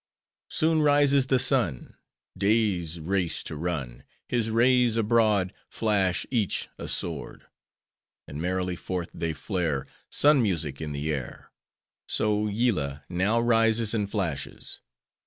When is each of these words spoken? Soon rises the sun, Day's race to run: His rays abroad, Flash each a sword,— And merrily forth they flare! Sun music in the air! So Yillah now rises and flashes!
Soon 0.49 0.81
rises 0.81 1.27
the 1.27 1.37
sun, 1.37 1.95
Day's 2.35 2.99
race 2.99 3.43
to 3.43 3.55
run: 3.55 4.03
His 4.27 4.49
rays 4.49 4.97
abroad, 4.97 5.53
Flash 5.69 6.25
each 6.31 6.67
a 6.79 6.87
sword,— 6.87 7.45
And 8.27 8.41
merrily 8.41 8.75
forth 8.75 9.11
they 9.13 9.33
flare! 9.33 9.85
Sun 10.09 10.41
music 10.41 10.81
in 10.81 10.91
the 10.91 11.13
air! 11.13 11.51
So 12.07 12.47
Yillah 12.47 13.03
now 13.09 13.39
rises 13.39 13.93
and 13.93 14.09
flashes! 14.09 14.81